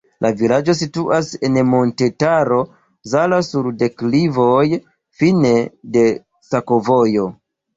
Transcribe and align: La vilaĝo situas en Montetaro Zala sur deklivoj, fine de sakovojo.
La 0.25 0.29
vilaĝo 0.37 0.73
situas 0.77 1.27
en 1.49 1.59
Montetaro 1.73 2.57
Zala 3.13 3.39
sur 3.49 3.69
deklivoj, 3.83 4.65
fine 5.21 5.55
de 5.99 6.07
sakovojo. 6.51 7.31